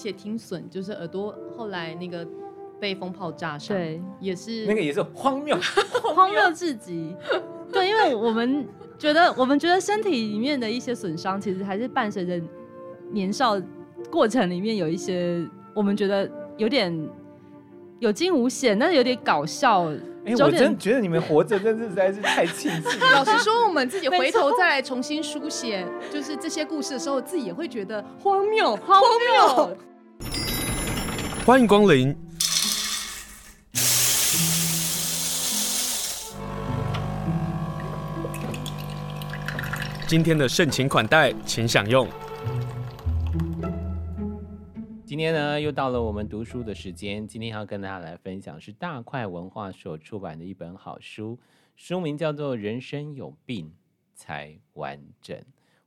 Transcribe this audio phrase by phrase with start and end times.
[0.00, 2.26] 写听损，就是耳朵后来那个
[2.80, 5.54] 被风炮炸伤，对，也是那个也是荒谬，
[6.14, 7.14] 荒谬至极。
[7.70, 8.66] 对，因为我们
[8.98, 12.40] 觉得，我们觉得身体里面的一些损伤，其实还是伴随着
[13.12, 13.60] 年少
[14.10, 17.08] 过程里面有一些，我们觉得有点
[17.98, 19.84] 有惊无险，但是有点搞笑。
[20.22, 23.00] 哎、欸，我真觉得你们活着真是实在是太庆幸。
[23.14, 29.76] 老实说，我们自己回头再来重新书写，就是这些故事的时候，自己也会觉得荒谬，荒谬。
[31.46, 32.14] 欢迎光临。
[40.06, 42.06] 今天的盛情款待，请享用。
[45.06, 47.26] 今天呢，又到了我们读书的时间。
[47.26, 51.38] 今天要跟大家来分享是大块文化所出版的一本好书，
[51.74, 53.72] 书名叫做《人生有病
[54.14, 55.36] 才完整》。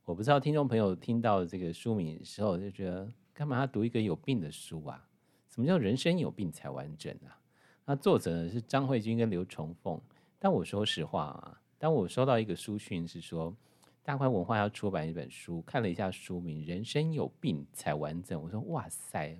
[0.04, 5.00] 我不知道听众朋友听到这个书名的时候，就觉得干嘛要读一个有病的书啊？
[5.54, 7.38] 什么叫人生有病才完整啊？
[7.84, 10.00] 那作者呢是张慧君跟刘崇凤。
[10.36, 13.54] 但我说实话啊，当我收到一个书讯是说。
[14.02, 19.34] 大块文化要出版一本书，看了一下书名《人生有病才完整》，我说哇塞，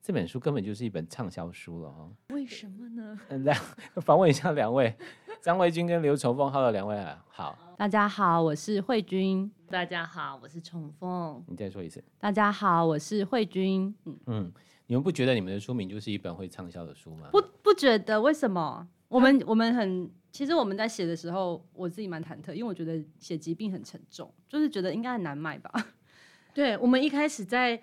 [0.00, 2.10] 这本书根本就是一本畅销书了哦。
[2.30, 3.20] 为什么呢？
[3.44, 3.52] 来
[3.96, 4.96] 访问一下两位，
[5.42, 7.58] 张慧君跟刘崇凤，好，两位啊好。
[7.76, 9.52] 大家好，我是慧君。
[9.68, 11.44] 大家好，我是崇凤。
[11.46, 12.02] 你再说一次。
[12.18, 13.94] 大家好，我是慧君。
[14.06, 14.52] 嗯嗯，
[14.86, 17.28] 你们不觉得你们的书名就是一本会畅销的书吗？
[17.32, 18.88] 不不觉得，为什么？
[19.08, 20.10] 我们我们很。
[20.32, 25.70] 其实我们在写的时候，我自己蛮忐忑，因为我觉得写疾病很沉重，就是觉得应该很难卖吧。
[26.52, 27.80] 对，我们一开始在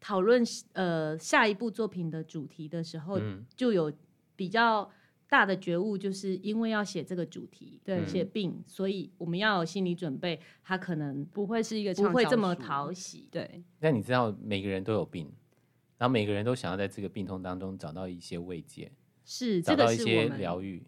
[0.00, 3.92] 讨论呃下一部作品的主题的时候，嗯、就有
[4.34, 4.90] 比较
[5.28, 13.28] 大的觉悟，就是因为要写这个主题，对，写病，所以我们要有心理准备，它可能不会是一个不会这么讨喜。
[13.30, 13.62] 对。
[13.78, 15.32] 那你知道每个人都有病，
[16.02, 18.90] 然后每个人都想要在这个病痛当中找到一些慰藉，
[19.24, 20.84] 是找到一些疗愈。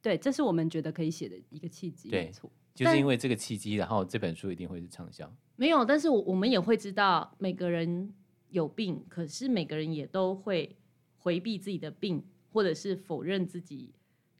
[0.00, 2.08] 对，这是我们觉得可以写的一个契机。
[2.08, 2.30] 对，
[2.72, 5.28] 就是因为这个契机，然后这本书一定会是畅销。
[5.56, 8.14] 没有，但是我我们也会知道，每个人
[8.50, 10.76] 有病，可是每个人也都会
[11.16, 13.92] 回避自己的病，或者是否认自己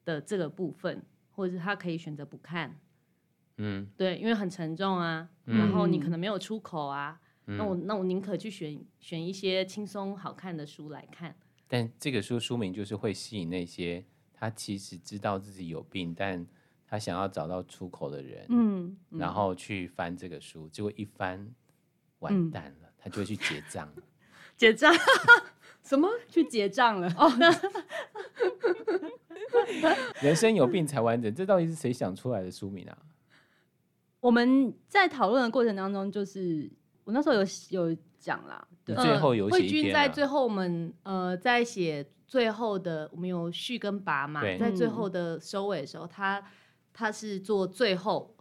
[0.05, 1.03] 的这个部分，
[1.33, 2.79] 或者是他可以选择不看。
[3.57, 11.35] 嗯，对，因为很沉重啊，嗯、然后你可能没有出口啊，嗯、那我那我宁可去选选一些轻松好看的书来看。
[11.69, 14.05] 但这个书书名就是会吸引那些。
[14.35, 16.45] 他其实知道自己有病，但
[16.85, 21.49] 他想要找到出口的人，嗯，嗯，然后去翻这个书，结果一翻，
[22.19, 23.89] 完蛋了，嗯、他就会去结账，
[24.59, 24.93] 结账
[25.85, 26.09] 什么？
[26.29, 27.09] 去结账了？
[27.17, 27.31] 哦，
[30.21, 32.99] 人生有病才完整，这到底是谁想出来的书名啊？
[34.19, 36.69] 我们在讨论的过程当中，就是
[37.13, 39.77] 我那时候有有讲啦，对，最后有写一篇、啊。
[39.77, 42.07] 慧君在最后我们呃在写。
[42.25, 46.43] 最后的我们有序跟拔嘛，对在最后的收尾的时候，他
[46.91, 48.35] 他是做最后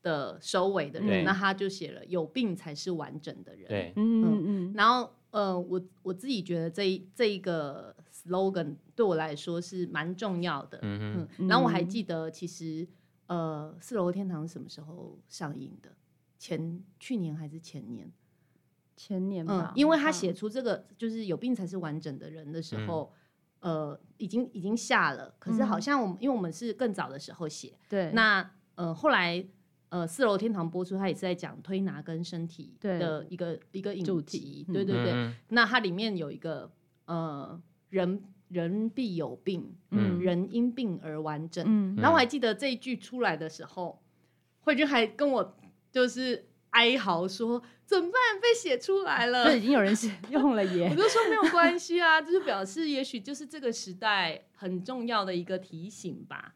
[0.00, 3.68] 的收尾的人，那他就写了“有病才是完整的人”。
[3.68, 4.72] 对，嗯嗯嗯。
[4.74, 10.78] 然后呃，我我自己觉得这一这一个 slogan 对我来说是蛮重要的。
[10.80, 11.48] 嗯哼嗯。
[11.48, 12.88] 然后我还记得，其实
[13.26, 15.90] 呃，《四楼天堂》是什么时候上映的？
[16.38, 18.10] 前去年还是前年？
[18.96, 23.12] 前年吧，嗯，因为他写出这个就是有病才是完整的人的时候，
[23.60, 29.46] 嗯、呃，已经已经下了，可是好像我们、嗯、因为我们是更早的时候写，对，那呃后来
[29.90, 36.68] 呃四楼天堂播出，他也是在讲推拿跟身体的一个对一个主题，对对对，嗯、那它里面有一个
[37.04, 44.02] 呃人人必有病，嗯，人因病而完整，嗯，然后我还记得这一句出来的时候，
[44.62, 45.56] 慧君还跟我
[45.90, 46.46] 就是。
[46.72, 48.40] 哀嚎说：“怎么办？
[48.42, 56.54] 被写出来了，就已经有人写 用了耶。”我就说没有关系啊，就是表示也许就是这个时代很重要的一个提醒吧。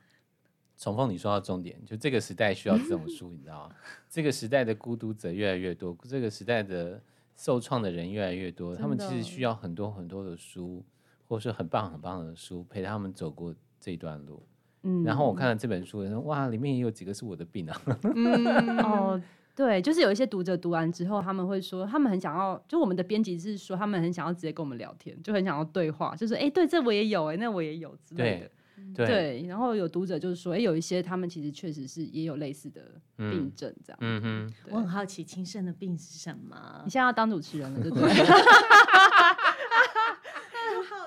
[0.77, 3.75] 重凤，你说到重点，就这个时代需要这种书，你知道吗？
[4.11, 7.03] 这个时代的孤独者越来越多，这个时代的
[7.35, 10.85] 受创的人越来越多，他们其实需要很多很多的书，
[11.27, 14.47] 或是很棒很棒的书陪他们走过这段路。
[14.83, 17.83] 嗯，然后我看了这本书，说哇，里面也有几个是我的病啊。
[18.15, 19.23] 嗯哦。
[19.55, 28.51] 对，就是有一些读者读完之后，他们会说，他们很想要，就我们的编辑是说，他们很想要直接跟我们聊天，就很想要对话，就是哎，对，这我也有，哎，那我也有之类的。
[28.95, 32.81] 对，对，然后有读者就是说，哎，有一些他们其实确实是也有类似的
[33.19, 33.99] 病症，这样。
[34.01, 34.51] 嗯哼。
[34.71, 36.81] 我很好奇，轻生的病是什么？
[36.85, 38.09] 你现在要当主持人了，对不对？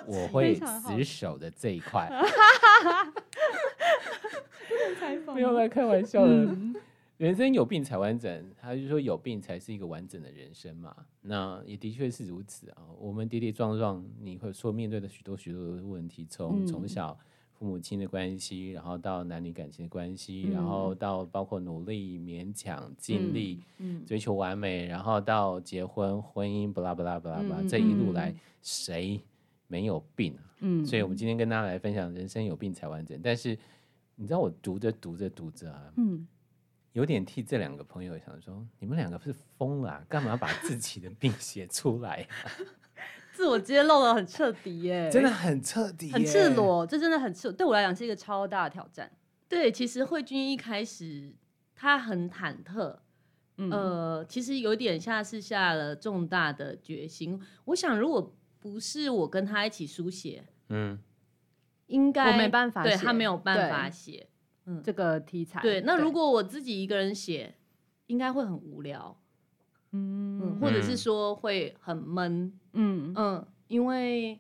[0.06, 2.08] 我会死守的这一块。
[4.94, 5.34] 采访。
[5.34, 6.56] 不要来开玩笑了。
[7.18, 10.94] 人生有病才完整，他就说有病才是一个完整的人生嘛。
[11.22, 12.78] 那也的确是如此啊。
[13.00, 17.18] 我们跌跌撞撞，你会说面对的许多许多的问题，从从小
[17.54, 23.62] 父母亲的关系，然后到男女感情的关系，然后到包括努力、勉强、尽力、
[24.06, 29.22] 追求完美，然后到结婚、婚姻，巴拉巴拉巴拉巴拉，这一路来谁
[29.68, 30.44] 没有病啊？
[30.60, 33.18] 嗯，所以我们今天跟大家来分享，人生有病才完整。
[33.24, 33.58] 但是
[34.16, 36.28] 你知道，我读着读着读着啊，嗯。
[36.94, 42.48] 有点替这两个朋友想说，你们两个是疯了，干嘛把自己的病写出来啊？
[43.36, 47.52] 自我揭露的很彻底耶，真的很彻底，很赤裸，这真的很赤。
[47.52, 49.12] 对我来讲是一个超大的挑战。
[49.50, 51.34] 对，其实慧君一开始
[51.76, 52.98] 他很忐忑，
[53.58, 57.38] 嗯、呃，其实有点像是下了重大的决心。
[57.66, 60.98] 我想，如果不是我跟他一起书写，嗯，
[61.88, 64.28] 应该我没办法，对他没有办法写。
[64.68, 67.56] 嗯，这个题材对，那如果我自己一个人写，
[68.08, 69.16] 应该会很无聊，
[69.92, 74.40] 嗯，嗯，或者是说会很闷，嗯嗯，因为，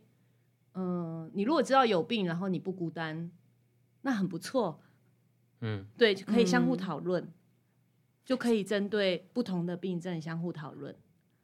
[0.73, 3.29] 嗯、呃，你如果知道有病，然后你不孤单，
[4.01, 4.81] 那很不错，
[5.61, 7.33] 嗯，对，就可以相互讨论，嗯、
[8.25, 10.95] 就可以针对不同的病症相互讨论。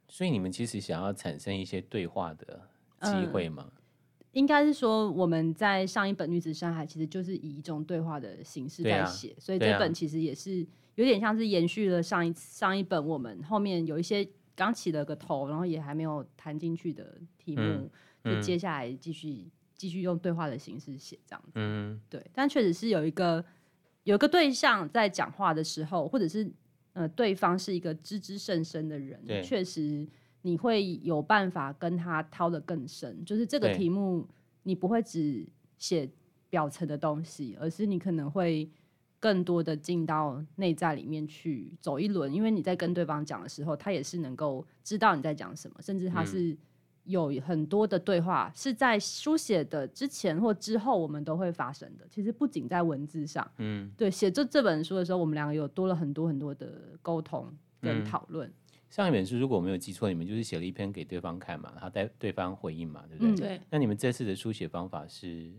[0.08, 2.68] 所以你们其实想要产生一些对话的
[3.02, 3.70] 机会吗？
[4.32, 17.90] 嗯应该是说，我们在上一本《女子山海》其实就是以一种对话的形式在写，啊、所以这本其实也是有点像是延续了上一上一本我们后面有一些刚起了个头，然后也还没有谈进去的题目，
[18.24, 21.52] 就接下来继续继续用对话的形式写这样子。
[21.56, 23.44] 嗯，对，但确实是有一个
[24.04, 26.50] 有一个对象在讲话的时候，或者是
[26.94, 30.08] 呃对方是一个知之甚深的人，确实。
[30.42, 34.28] 你会有办法跟他掏的更深，就是这个题目，
[34.64, 35.46] 你不会只
[35.78, 36.08] 写
[36.50, 38.68] 表层的东西，而是你可能会
[39.18, 46.56] 更多的进到内在里面去走一轮，因为你在跟对方讲的时候，他也是能够知道你在讲什么，甚至他是
[47.04, 52.06] 有很多的对话是在书写的之前或之后，我们都会发生的。
[52.10, 57.48] 其实不仅在文字上，嗯，对，写这这本书的时候，我们两个有多了很多很多的沟通
[57.80, 58.48] 跟讨论。
[58.48, 58.52] 嗯
[58.92, 63.32] 上一本书如果我没有记错，你们就是写了一篇给对方看嘛，然后带对方回应嘛，对不对？
[63.32, 63.60] 嗯、对。
[63.70, 65.50] 那你们这次的书写方法是，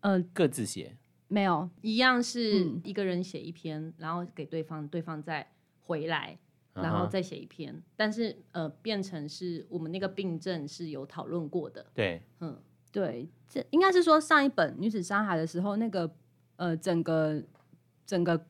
[0.00, 0.96] 呃，各自写？
[1.26, 5.46] 没有，一样是一个人写一篇，然后给对方，对方再
[5.82, 6.38] 回来，
[6.72, 7.74] 然后再写一篇。
[7.74, 11.84] 嗯、但是呃，变成是我们那个病症是有讨论过的。
[11.92, 12.56] 对，嗯，
[12.90, 16.10] 对，这应该是说上一本《女子山海》的时候，那个
[16.56, 17.44] 呃，整个
[18.06, 18.46] 整个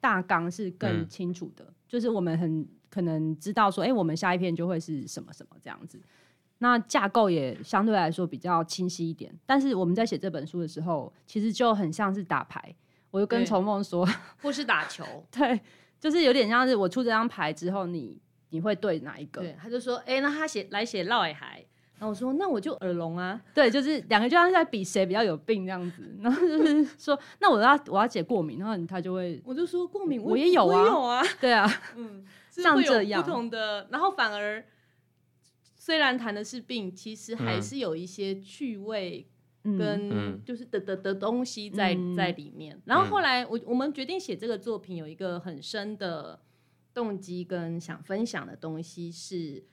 [0.00, 2.66] 大纲是更清楚的，嗯、就是我们很。
[2.92, 5.98] 可能知道说，哎、欸，我们下一篇就会是什么什么这样子，
[6.58, 9.32] 那架构也相对来说比较清晰一点。
[9.46, 12.74] 但是我们在写这本书的时候，其实就很像是打牌。
[13.10, 14.08] 我就跟崇梦说，
[14.40, 15.60] 或是打球， 对，
[16.00, 18.18] 就是有点像是我出这张牌之后，你
[18.48, 19.42] 你会对哪一个？
[19.42, 21.62] 对，他就说，哎、欸，那他写来写嫪毐海，
[21.98, 23.38] 然后我说，那我就耳聋啊。
[23.52, 26.10] 对，就是两个就像是在比谁比较有病这样子。
[26.22, 32.24] 然后就是说，那我要我要写过敏，然后他就会，我就说过敏我，我也有啊，有啊，对啊，嗯。
[32.60, 33.22] 像这样。
[33.22, 34.64] 不同的，然后反而
[35.74, 39.28] 虽然谈的是病，其实还是有一些趣味
[39.62, 42.80] 跟就是的的的东西在在里面。
[42.84, 46.40] 然后后来我我们决定写这个作品，有一个很深的
[46.92, 49.64] 动机跟想分享的东西是，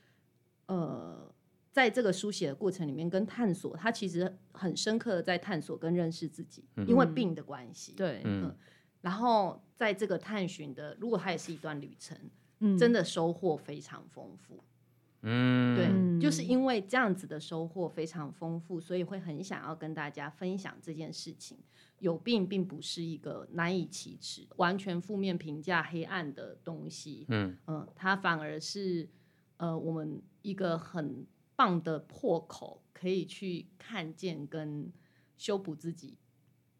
[0.66, 1.32] 呃，
[1.70, 8.56] 在这个书写的过程里面跟探索，他其实很深刻的在探索跟认识自己，因为病的关系，对，嗯，
[9.02, 12.18] 然后在这个探寻的，如果它也是一段旅程。
[12.78, 14.62] 真的收获非常丰富，
[15.22, 21.58] 嗯，对，就是因为这样子的收获非常丰富，所以会很想要跟大家分享这件事情。
[22.00, 29.06] 有病并不是一个难以启齿、完全负面评价、黑暗的东西，嗯嗯、呃，它反而是
[29.58, 34.90] 呃我们一个很棒的破口，可以去看见跟
[35.36, 36.16] 修补自己。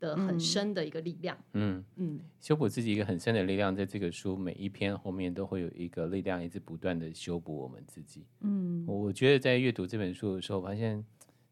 [0.01, 1.85] 的很深的一个力量，嗯。
[1.97, 8.25] 嗯，修补自己一个很深的力量，在这个书每一篇后面都会有一个力量，一直不断的修补我们自己。
[8.41, 11.05] 嗯，我觉得在阅读这本书的时候，发现，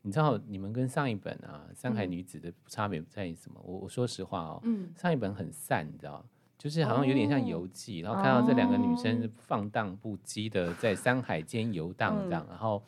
[0.02, 3.60] 你知道，你们跟上一本啊《山海女子》的差别在于什么？
[3.62, 6.24] 我我说实话哦，嗯，上一本很散，你知道，
[6.56, 12.82] 就是好像有点像游记，然后看到这两个女生放荡不羁的在山海间游荡这样，然后。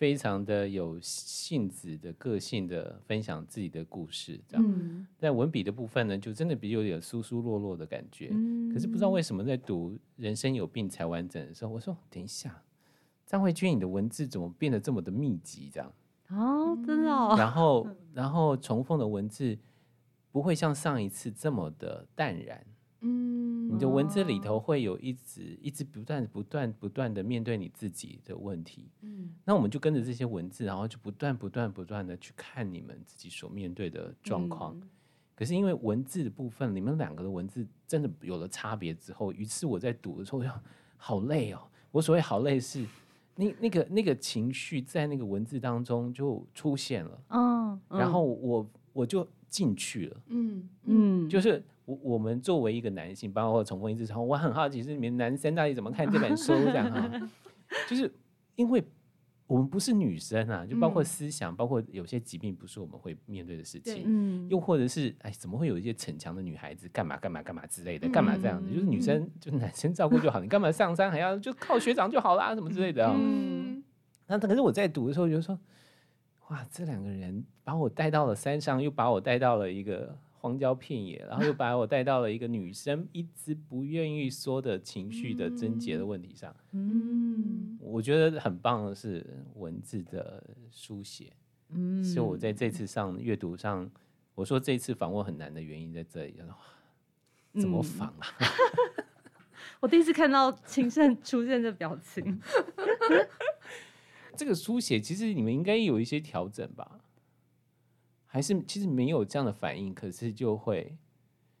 [0.00, 4.66] 非常的有性子的个性的分享自己的故事，这样。
[4.66, 8.30] 嗯、但文笔的部分呢，就真的比较有点疏疏落落的感觉。
[8.32, 12.62] 嗯、可是不知道为什么在读《人生有病才完整》的时候，我说等一下，
[13.26, 15.68] 张慧君，你的文字怎么变得这么的密集？
[15.70, 15.92] 这样
[16.30, 17.34] 哦，真的、哦。
[17.36, 19.58] 然后， 然后重逢的文字
[20.32, 22.64] 不会像上一次这么的淡然。
[23.70, 23.74] 嗯。
[23.74, 28.90] 你的文字里头会有一直一直不断不断不断的面对你自己的问题。
[29.02, 34.76] 嗯，那我们就跟着这些文字，然后就不断不断不断的去看你们自己所面对的状况。
[34.76, 34.88] 嗯、
[35.36, 40.42] 可是因为文字的部分，你们两个的文字真的有了差别之后，于是我在读的时候，
[40.96, 41.62] 好累哦。
[41.92, 42.84] 我所谓好累是，
[43.36, 47.22] 那那个那个情绪在那个文字当中就出现了。
[47.28, 50.22] 嗯，然后我我就进去了。
[50.26, 51.62] 嗯嗯，就是。
[51.90, 57.28] 我我们作为一个男性，包括重复一次之后，我很好奇是你们男生到底怎么看这本书这样哈，
[57.88, 58.12] 就是
[58.54, 58.84] 因为
[59.48, 68.68] 我们不是女生啊，就包括思想，嗯、包括有些疾病不是我们会面对的事情，嗯，又或者是哎，怎么会有一些逞强的女孩子干嘛干嘛干嘛之类的，干嘛这样子？
[68.70, 73.16] 嗯、就是女生就男生照顾就好，你干嘛上山还要就靠学长就好啦，什么之类的啊？
[73.18, 73.82] 嗯，
[74.28, 75.58] 那可是我在读的时候就说，
[76.50, 80.16] 哇，这两个人把我带到了山上，又把我带到了一个。
[80.40, 86.54] 荒郊片野，然后又把我带到了一个女生一直不愿意说的情绪的症结的问题上。
[86.72, 91.30] 嗯，我觉得很棒的是文字的书写。
[91.68, 93.88] 嗯，所以我在这次上阅读上，
[94.34, 96.34] 我说这次访问很难的原因在这里。
[97.52, 98.26] 怎么访啊？
[98.38, 99.04] 嗯、
[99.80, 102.40] 我第一次看到情圣出现的表情。
[104.36, 106.98] 这个书写其实你们应该有一些调整吧？
[108.32, 110.96] 还是其实没有这样的反应，可是就会，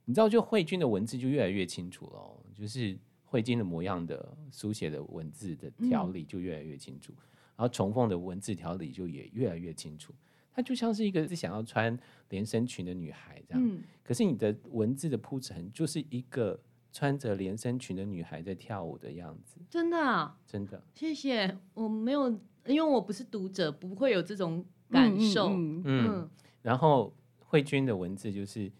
[0.04, 10.14] 你知道，就慧君的文字就越来越清楚了，就是慧君的模样的书写的文字的条理就越来越清楚，嗯、然后重凤的文字条理就也越来越清楚。
[10.54, 11.98] 她就像是一个是想要穿
[12.28, 16.60] 连身裙的女孩这样，嗯、可是你的文字的铺陈就是一个
[16.92, 19.56] 穿着连身裙的女孩在跳舞的样子。
[19.68, 20.38] 真的啊？
[20.46, 20.80] 真的？
[20.94, 22.30] 谢谢，我没有，
[22.66, 25.48] 因为我不是读者，不会有这种感受。
[25.48, 25.82] 嗯。
[25.84, 26.30] 嗯嗯
[26.62, 28.70] 然后慧君的文字就是，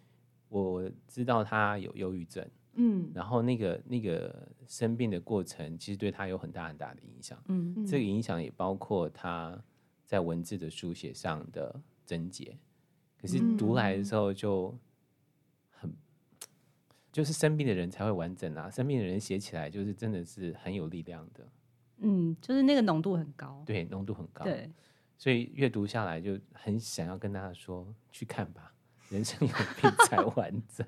[0.49, 9.59] 我知道他有忧郁症，嗯，然后那个那个生病的过程，其实对他有很大很大的影响，嗯，这个影响也包括他
[10.05, 12.57] 在文字的书写上的症结，
[13.19, 14.77] 可是读来的时候就
[15.71, 15.91] 很，
[17.11, 21.49] 就是生病的人才会完整啊，生病的人写起来就是真的是很有力量的，
[21.99, 24.71] 嗯，就是那个浓度很高，对，浓度很高，对。
[25.21, 28.73] 所以阅读下来就很想要跟大家说，去看吧，
[29.11, 30.87] 人生有病才 完整。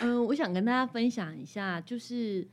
[0.00, 2.48] 嗯、呃，我想跟大家分享一下，就是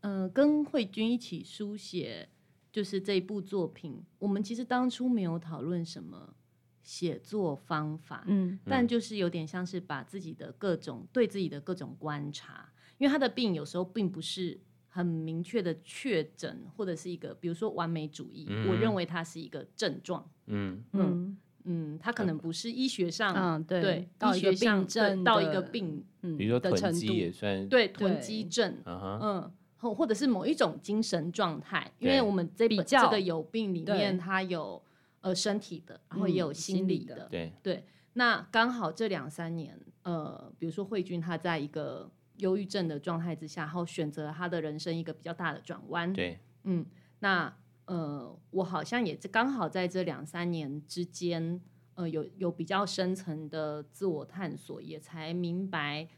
[0.00, 2.28] 嗯、呃，跟慧君一起书写，
[2.70, 4.04] 就是这一部作品。
[4.18, 6.34] 我们其实当初没有讨论什么
[6.82, 14.60] 写作方法，嗯，但就是有点像是把自己的各种对自己的各种观察，因为他的病有时候并不是。
[14.94, 20.30] 很明确的确诊，或者是一个，比如说完美主义，嗯、我认为它是一个症状。
[20.48, 21.34] 嗯嗯
[21.64, 34.82] 嗯，它可能不是医学上，嗯对，对医学上症到一个病，嗯，比如说囤积也算，对囤积症，嗯，或或者是某一种精神状态，因为我们这本这个有病里面，它有
[35.22, 37.82] 呃身体的，然后也有心理的，对对。
[38.12, 42.10] 那刚好这两三年，呃，比如说慧君他在一个。
[42.42, 46.12] 忧郁症的状态之下，然后选择他的人生一个比较大的转弯。
[46.12, 46.84] 对，嗯，
[47.20, 47.56] 那
[47.86, 51.60] 呃，我好像也刚好在这两三年之间，
[51.94, 56.08] 呃，有有比较深层的自我探索，也才明白，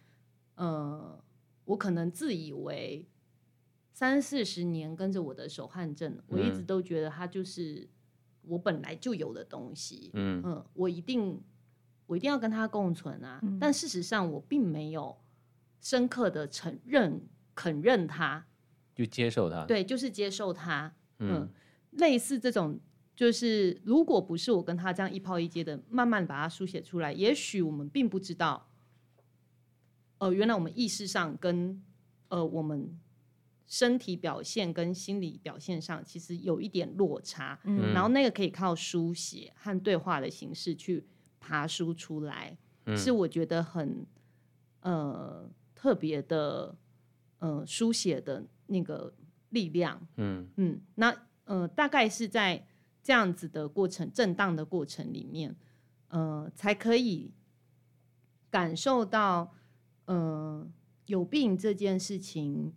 [0.57, 1.23] 呃，
[1.67, 3.07] 我可能自以为
[3.93, 7.89] 三四十年跟着我的手汗症，我一直都觉得它就是
[8.43, 10.11] 我本来就有的东西。
[10.15, 11.41] 嗯嗯、呃，我一定
[12.07, 13.41] 我一定要跟它共存啊！
[13.43, 15.17] 嗯、但事实上，我并没有。
[15.85, 18.47] 深刻的承认、肯认他，
[18.95, 19.67] 就接受他。
[19.67, 20.91] 对，就是接受他。
[21.19, 21.53] 嗯，嗯，
[21.91, 22.81] 类似这种，
[23.15, 28.67] 就是如果不是我跟他这样一抛一接的，慢慢把它书写出来，也许我们并不知道，
[30.17, 31.85] 呃，原来我们意识上跟
[32.29, 32.99] 呃我们
[33.67, 37.61] 身体表现跟心理表现上其实有一点落差。
[37.65, 41.07] 嗯，然后那个可以靠书写和对话的形式去
[41.39, 44.07] 爬梳出来，嗯，是我觉得很
[44.81, 45.47] 呃。
[45.85, 46.75] 特别的，
[47.41, 49.15] 呃，书写的那个
[49.51, 50.49] 力量，嗯。
[50.57, 51.15] 嗯，那
[51.45, 52.67] 呃，大概是在
[53.03, 55.55] 这样子的过程、震荡的过程里面，
[56.09, 57.35] 呃，才可以
[58.49, 59.53] 感受到，
[60.07, 60.67] 呃，
[61.05, 62.73] 有病这件事情，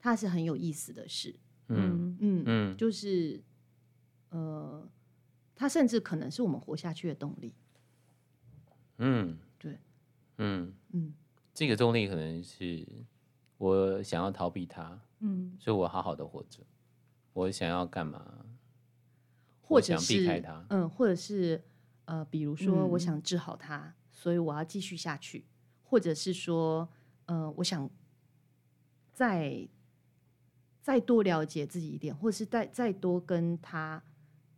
[0.00, 1.36] 它是很有意思的事，
[1.68, 3.40] 嗯嗯嗯，就是，
[4.30, 4.90] 呃，
[5.54, 7.54] 它甚至可能是我们活下去的动力，
[8.98, 9.78] 嗯，对，
[10.38, 10.74] 嗯。
[10.90, 11.14] 嗯。
[11.56, 12.86] 这个动力可能是
[13.56, 16.62] 我想要逃避它，嗯，所以我好好的活着。
[17.32, 18.44] 我想要干嘛？
[19.62, 21.64] 或者是避开它，嗯，或者是
[22.04, 25.46] 呃，比如说我想治好它，嗯、所以我要继续下去，
[25.82, 26.86] 或者是说，
[27.24, 27.88] 呃，我想
[29.14, 29.66] 再
[30.82, 34.04] 再多了解自己一点，或者是再再多跟他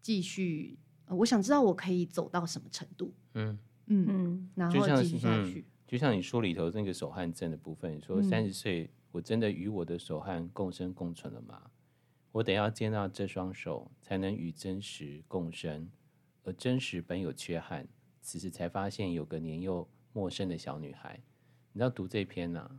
[0.03, 3.15] 继续、呃，我想知道我可以走到什么程度。
[3.35, 5.65] 嗯嗯嗯，然后继续下去。
[5.89, 11.63] 就像你书里头那个手汗症的部分，你说三十岁，我真的与我的手汗共生共存了吗？
[12.31, 15.89] 我得要接纳这双手，才能与真实共生。
[16.45, 17.89] 而真实本有缺憾，
[18.21, 21.19] 此时才发现有个年幼陌生的小女孩。
[21.73, 22.71] 你知道读这篇呢、啊？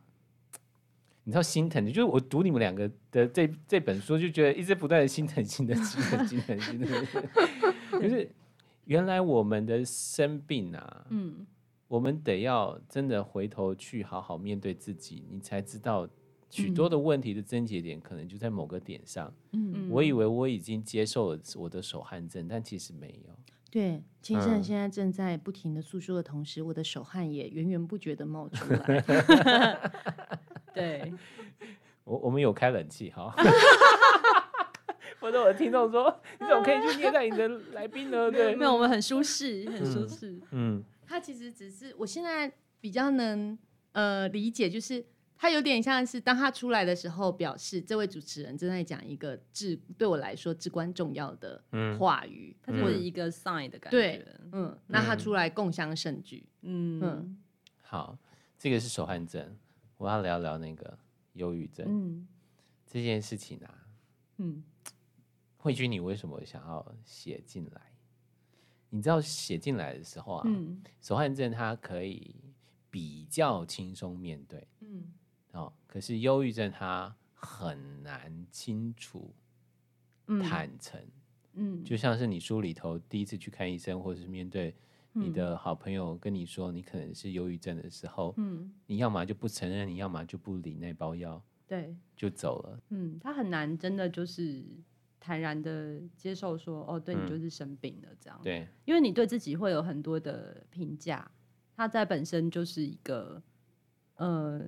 [1.24, 7.08] 你知道心疼，就是我读你们两个的这这本书，就觉得一直不断的心疼，心疼，心疼，心疼，心疼。
[8.00, 8.30] 就是
[8.86, 11.48] 原来我们的生病啊，嗯。
[11.90, 16.08] 我们得要真的回头去好好面对自己，你才知道
[16.50, 19.34] 许多的问题的症结点可能就在某个点上。
[19.54, 23.36] 嗯，我以为我已经接受了我的手汗症，但其实没有。
[23.72, 29.92] 对，金盛现在正在不停的诉说的同时，嗯、我的手汗也源源不绝的冒出来。
[30.72, 31.12] 对，
[32.06, 33.34] 我我们有开冷气哈。
[35.20, 38.32] 或者我的听众说，你怎么可以去虐待你的来宾呢？
[38.32, 40.34] 对，没有，我们很舒适，很舒适。
[40.52, 40.78] 嗯。
[40.78, 43.58] 嗯他其实只是，我现在比较能
[43.94, 45.04] 呃理解，就是
[45.36, 51.64] 他有点像是当他出来的时候，表示这位主持人正在讲一个至对我来说至关重要的
[51.98, 53.98] 话语，他就是一个 sign 的感觉。
[53.98, 56.46] 对，嗯，那他出来共襄盛举。
[56.62, 57.38] 嗯嗯，
[57.82, 58.16] 好，
[58.56, 59.58] 这个是手汗症，
[59.98, 60.96] 我要聊聊那个
[61.34, 61.88] 忧郁症。
[61.90, 62.28] 嗯，
[62.86, 63.88] 这件事情啊，
[64.38, 64.64] 嗯，
[65.58, 67.89] 慧君，你为什么想要写进来？
[68.92, 72.36] 你知道写进来的时候啊，嗯、手汗症它可以
[72.90, 75.04] 比较轻松面对，嗯，
[75.52, 79.32] 哦，可是忧郁症它很难清楚、
[80.42, 81.00] 坦诚，
[81.54, 84.74] 嗯，就像是你书里头第一次去看医生，或者是面对
[85.14, 94.66] 你的好朋友跟你说你可能是忧郁症的时候，嗯，你要么就不承认，你要么就不理那包药，对，就走了，嗯，他很难真的就是。
[95.20, 98.40] 坦然的接受说，哦，对，你就是生病了，这样。
[98.42, 101.30] 嗯、对，因为你对自己会有很多的评价，
[101.76, 103.42] 它在本身就是一个，
[104.16, 104.62] 呃，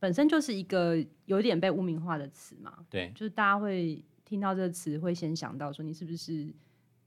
[0.00, 2.84] 本身就是一个有点被污名化的词嘛。
[2.90, 6.52] 对，就是大家会听到这个词，会先想到说你是不是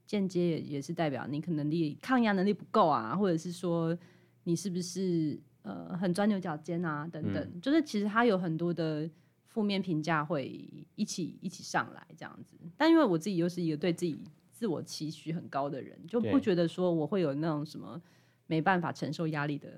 [0.06, 3.96] 间接也也是代表你可能力抗压能力不够啊，或者是说
[4.44, 9.08] 你是不是呃很钻牛角尖啊等等，嗯、就是其实它有很多的。
[9.52, 14.18] 负面评价会一起一起上来这样子，但因为我自己又是一个对自己
[14.50, 18.00] 自我期许很高的人，就不觉得说我会有那种什么
[18.46, 19.68] 没办法承受压力的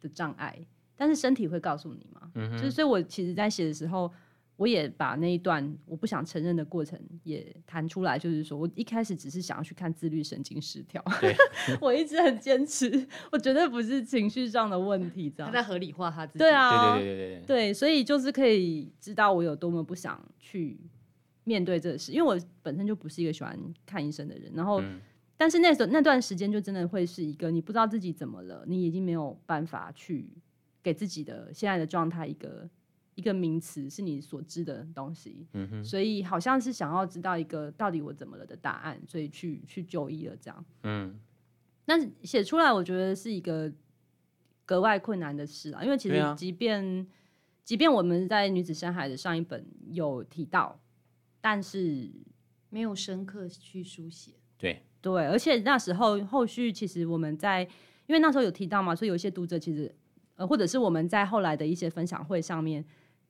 [0.00, 0.58] 的障碍，
[0.96, 4.10] 但是身体会告诉你嘛，就是所以我其实在写的时候。
[4.56, 11.34] 我也把那一段我不想承认的过程也谈出来，就是说我一开始只是想要去看自律神经失调，对
[11.82, 20.78] 我一直很坚持，我绝对不是情绪上的问题，这样他在合理化他自己，对啊，对对对对对，对，所以就是可以知道我有多么不想去
[21.42, 25.00] 面对这个事，因为我本身就不是一个喜欢看医生的人，然后，嗯、
[25.36, 30.28] 但是那时候那段时间就真的会是一个你不知道自己怎么了，你已经没有办法去
[30.80, 32.70] 给自己的现在的状态一个。
[33.14, 41.18] 一个名词是你所知的东西，嗯哼，所以好像是想要知道一个到底我怎么了的答案，所以去去就医了这样，嗯，
[41.86, 43.72] 那写出来我觉得是一个
[44.64, 47.06] 格外困难的事啊，因为其实即便、啊、
[47.62, 50.80] 即便我们在女子山海的上一本有提到，
[51.40, 52.10] 但是
[52.70, 54.82] 没有深刻去书写，对。
[55.00, 57.62] 对，而且那时候后续其实我们在
[58.06, 59.94] 因为那时候有提到嘛，所以有一些读者其实
[60.36, 62.82] 呃或者是我们在后来的一些分享会上面。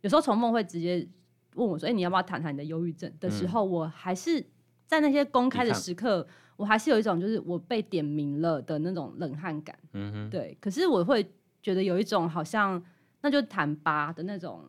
[0.04, 1.08] 有时候从梦会直接
[1.54, 4.44] 问我说：“哎、欸，你要不要谈谈你的忧郁症？”的时候，嗯、我还是
[4.86, 9.74] 在那些公开的时刻，我还是有一种就是我被点名了的那种冷汗感。
[9.94, 10.54] 嗯哼，对。
[10.60, 11.26] 可是我会
[11.62, 12.80] 觉得有一种好像
[13.22, 14.62] 那就谈吧的那种，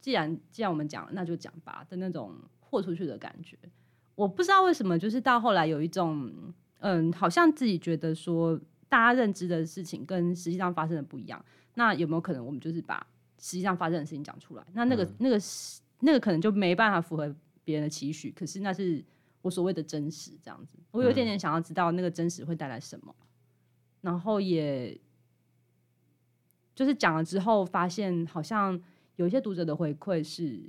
[0.00, 3.58] 既然既然我们讲了，那就讲吧的那种豁出去的感觉。
[4.14, 6.32] 我不知道为什么，就是到后来有一种
[6.78, 8.58] 嗯，好像自己觉得说
[8.88, 11.44] 大家认知的事情跟实际上发生的不一样。
[11.74, 13.06] 那有没有可能我们就是把
[13.42, 15.36] 实际上发生的事情讲出来，那那个、嗯、那个
[15.98, 19.04] 那个可能就没办法符合别人的期许，可是那是
[19.40, 20.78] 我所谓的真实，这样子。
[20.92, 23.26] 我有一点点想要知道那个真实会带来什么，嗯、
[24.02, 24.96] 然后也
[26.72, 28.80] 就是讲了之后，发现好像
[29.16, 30.62] 有一些读者的回馈是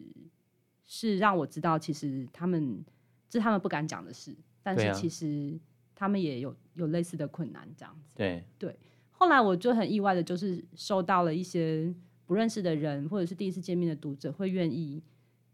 [0.88, 2.84] 是让我知道，其实他们
[3.30, 5.60] 这是他们不敢讲的事，但是其实
[5.94, 8.16] 他们也有有类似的困难，这样子。
[8.16, 8.76] 对对。
[9.12, 11.94] 后来我就很意外的，就是收到了一些。
[12.26, 15.02] 不认识的人，或者是第一次见面的读者，会愿意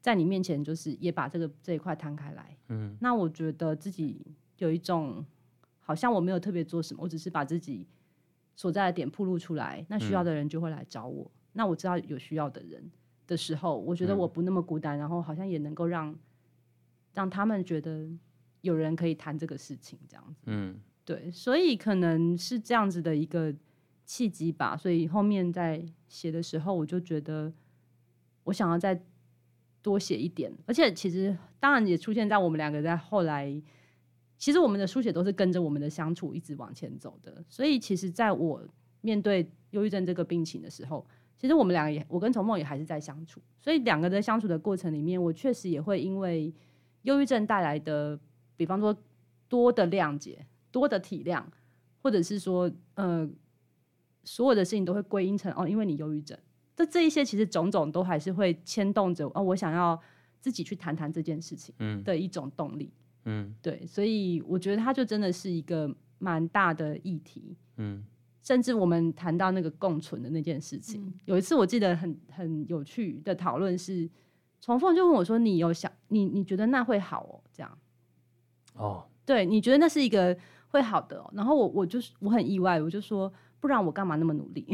[0.02, 2.58] 在你面前，就是也把这个这一块摊开来。
[2.68, 4.26] 嗯，那我觉得自己
[4.58, 5.26] 有一种，
[5.80, 7.88] 好像我没有特别做什么，我只是把自己
[8.56, 11.26] 所在的点铺露出来，那需要的人就会来找我。
[11.26, 12.90] 嗯，那我知道有需要的人，
[13.26, 16.16] 的时候，我觉得我不那么孤单，嗯、然后好像也能够让
[17.14, 18.08] 让他们觉得
[18.62, 20.44] 有人可以谈这个事情，这样子。
[20.46, 23.54] 嗯，对，所以可能是这样子的一个
[24.06, 24.78] 契机吧。
[24.78, 27.54] 所以后面在写的时候，我就觉得
[28.44, 29.02] 我想要再
[29.82, 33.62] 多写一点，而且其实当然也出现在我们两个在后来。
[34.42, 38.66] 其实我们的书写都是跟着我们的相处一直往前走的，所以其实在我
[39.02, 41.06] 面对忧郁症这个病情的时候，
[41.38, 46.54] 其实我们两个也，我跟崇梦也还是在相处，所以两个的相处的过程里面，我确实也会因为
[47.02, 48.18] 忧郁症带来的，
[48.56, 48.98] 比方说
[49.50, 51.44] 多的谅解、多的体谅，
[52.02, 53.30] 或者是说，呃，
[54.24, 56.38] 所有的事情都会归因成哦，因为你忧郁症，
[56.76, 60.00] 这这一些其实种种都还是会牵动着哦，我想要
[60.40, 62.92] 自己去谈谈这件事情的一种动力。
[63.26, 67.58] 嗯，对，所以我觉得它就真的是一个蛮大的议题。
[67.78, 68.04] 嗯，
[68.42, 74.10] 甚至我们谈到那个共存的那件事情，嗯、有一次我记得很很有趣的讨论是，
[74.62, 77.78] 重凤就问我说：“你有想你你觉得那会好哦？”这样，
[78.76, 80.36] 哦，对，你觉得那是一个
[80.70, 81.30] 会好的、哦？
[81.34, 84.66] 然后我我就是我很意外，我就说：“不然我干嘛那么努力？”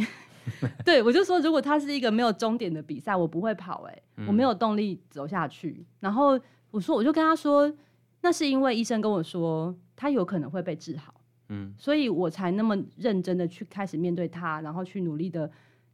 [0.86, 5.86] 对，我就说，如果它是一个没有终点的比赛，我不会跑、欸，哎、嗯，我没有动力走下去。
[6.00, 6.40] 然后
[6.72, 7.74] 我说，我就跟他说。
[8.22, 11.14] 那是因为医生跟我说他有可能会被治好，
[11.50, 15.48] 嗯，所以我才那么认真的去开始面对他，然后去努力的，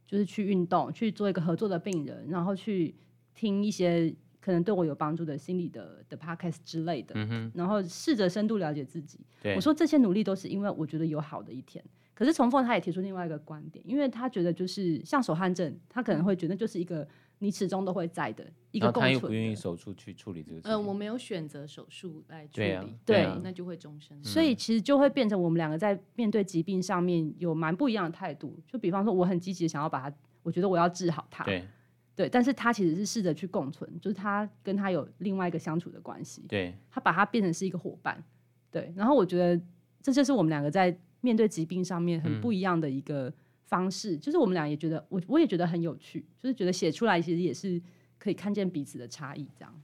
[0.06, 2.94] 就是去运动，去做一个合作的病人，然后去
[3.34, 7.14] 听一些可能对我有帮助的心理的的 podcast 之类的，
[7.52, 9.20] 然后试着深度了解自己。
[9.54, 11.84] 我说这些努力都是因为我觉得有好的一天。
[12.22, 17.08] 可是重凤他也提出另外一个观点，因为他觉得就是像手汗症，他可能会觉得就是一个。
[17.38, 19.02] 你始终都会在的一个共存。
[19.02, 20.70] 他又不愿意手术去处理这个事情。
[20.70, 24.22] 呃，我没有选择手术来处理，对啊，对，那就会终身。
[24.22, 28.56] 所以其实就会变成我们两个在面对疾病上面有蛮不一样的态度。
[28.68, 31.66] 就比方说，我很积极想要把它，我觉得我要治好它，对，
[32.14, 32.28] 对。
[32.28, 36.72] 但是他其实是试着去共存，就是他跟他有另外一个相处的关系，对。
[36.88, 38.22] 他把他变成是一个伙伴，
[38.70, 38.92] 对。
[38.94, 39.60] 然后我觉得
[40.00, 43.32] 这就是我们两个在面对疾病上面很不一样的一个
[43.64, 44.16] 方式。
[44.16, 47.82] 嗯、就是我们俩也觉得，我我也觉得很有趣，就是觉得写出来其实也是。
[48.22, 49.82] 可以看见彼此的差异，这样。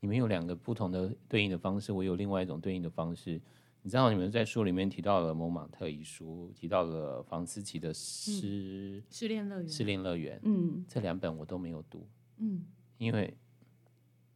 [0.00, 3.38] 你们有两个不同的对应的方式，我有另外一种对应的方式。
[3.82, 12.64] 你知道，你们在书里面提到了蒙马特遗书，提到了房思琪的失失恋乐园，失恋乐园，嗯，这两本我都没有读，嗯，
[12.96, 13.36] 因为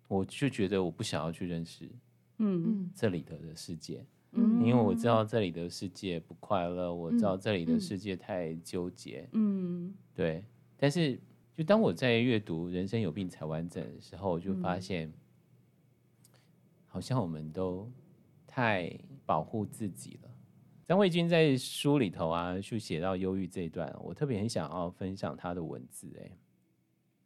[0.09, 1.89] 我就觉得我不想要去认识，
[2.37, 10.45] 嗯这里的的世界，嗯，因为我知道这里的世界不快乐，我知道这里的世界太纠结，嗯，对，
[10.77, 11.19] 但是。
[11.55, 15.13] 就当我在阅读《人生有病才完整》的时候，我就发现，嗯、
[16.87, 17.93] 好像我们都
[18.47, 18.91] 太
[19.27, 20.31] 保护自己了。
[20.87, 26.11] 张卫军在书里头啊，就写到忧郁这一段，我特别很想要分享他的文字。
[26.25, 26.33] 哎，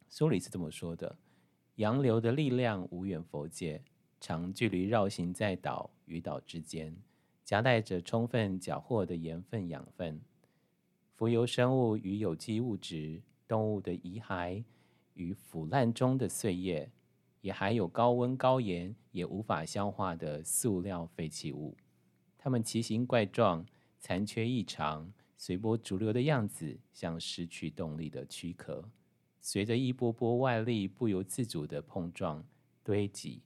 [0.09, 1.17] 书里是这么说的：
[1.75, 3.81] 洋流的力量无远弗届，
[4.19, 6.95] 长距离绕行在岛与岛之间，
[7.43, 10.19] 夹带着充分缴获的盐分、养分、
[11.15, 13.21] 浮游生物与有机物质。
[13.49, 14.61] 动物的遗骸
[15.13, 16.91] 与腐烂中的碎叶，
[17.39, 21.73] 也还有高温高盐也无法消化的塑料废弃物。
[22.37, 23.65] 它们奇形怪状、
[24.01, 28.83] 残缺异常、随波逐流的样子，像失去动力的躯壳，
[29.39, 32.45] 随着一波波外力不由自主的碰撞、
[32.83, 33.41] 堆积，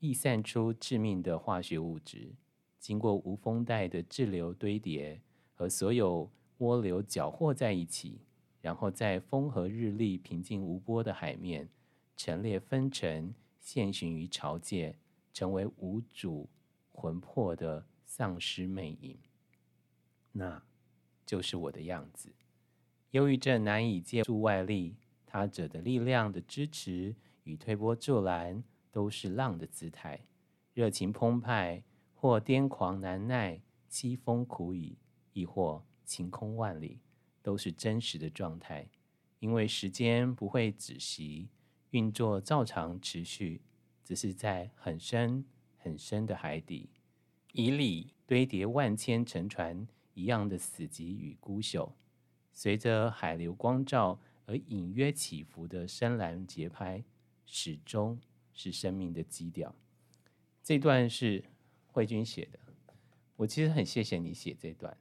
[0.00, 2.32] 逸散出致命的化学物质，
[2.78, 5.20] 经过无风带的滞留堆叠，
[5.54, 8.20] 和所有涡流搅和在一起。
[8.62, 11.68] 然后在风和日丽、平静无波的海面，
[12.14, 14.98] 陈列分呈，现形于潮界，
[15.32, 16.46] 成为无主
[16.92, 19.18] 魂魄的丧尸魅影。
[20.32, 20.62] 那，
[21.24, 22.30] 就是我的样子。
[23.12, 30.26] 忧郁症难以借助外力，他者的力量的支持与推波助澜，都是浪的姿态，
[30.74, 31.82] 热情澎湃，
[32.14, 34.98] 或癫狂难耐，凄风苦雨，
[35.32, 37.00] 亦或晴空万里。
[37.42, 38.90] 都是真实的状态，
[39.38, 41.48] 因为时间不会止息，
[41.88, 43.62] 运作照常持续，
[44.04, 45.46] 只是在很深
[45.78, 46.90] 很深的海底，
[47.54, 51.92] 以里堆叠万千沉船一样的死寂与孤朽，
[52.52, 57.02] 随着海流光照而隐约起伏的深蓝节拍，
[57.46, 58.20] 始终
[58.60, 59.74] 是生命的基调。
[60.62, 61.42] 这段是
[61.86, 62.58] 慧君写的，
[63.36, 64.94] 我其实很谢谢你写这段，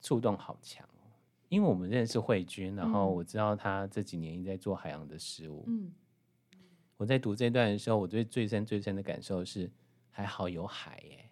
[0.00, 1.06] 触动好强哦。
[1.48, 5.62] 因为我们认识慧君，然后我知道他这几年一直在做海洋的事物。
[5.68, 5.92] 嗯，
[6.96, 9.70] 我在读这段的时候，我对最深最深的感受是，
[10.10, 11.30] 还好有海耶，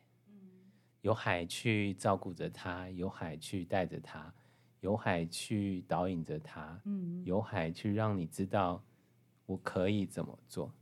[1.01, 4.33] 有海去照顾着他，有海去带着他，
[4.79, 8.81] 有海去导引着他，嗯，有海去让你知道
[9.47, 10.73] 我可以怎么做？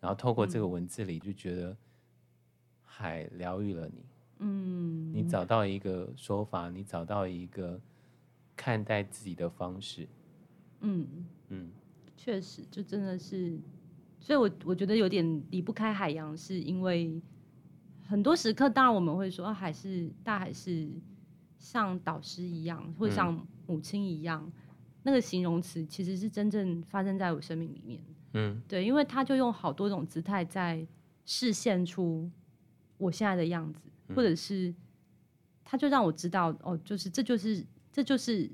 [0.00, 1.76] 然后透过这个文字里，就觉得
[2.82, 4.04] 海疗愈了你。
[4.38, 7.80] 嗯，你找到一个说法，你找到一个
[8.56, 10.08] 看待自己的方式。
[10.80, 11.06] 嗯
[11.48, 11.70] 嗯，
[12.16, 13.58] 确实，就真的是，
[14.18, 17.20] 所以我我觉得有点离不开海洋，是因为
[18.06, 20.88] 很多时刻，当然我们会说，海是大海是
[21.58, 24.42] 像导师一样，或像母亲一样。
[24.46, 24.52] 嗯
[25.02, 27.98] 那个形容词其实是真正发生在我生命里面，
[28.32, 30.86] 嗯，对，因为他就用好多种姿态在
[31.24, 32.30] 示现出
[32.96, 34.74] 我现在的样子，嗯、或者是
[35.64, 38.50] 他就让我知道，哦，就是这就是这就是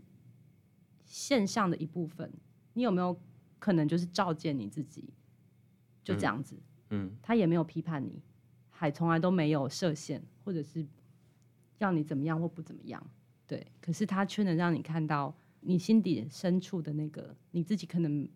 [1.04, 2.32] 现象的一部分。
[2.72, 3.18] 你有没有
[3.58, 5.08] 可能就是照见你自己，
[6.02, 6.56] 就这样子，
[6.90, 8.22] 嗯，嗯他也没有批判你，
[8.70, 10.86] 还从来都没有设限，或者是
[11.78, 13.04] 要你怎么样或不怎么样，
[13.46, 15.34] 对，可是他却能让你看到。
[15.68, 18.28] 你心底深处的那个你自己可能